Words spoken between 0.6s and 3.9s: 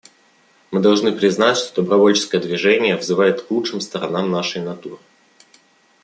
Мы должны признать, что добровольческое движение взывает к лучшим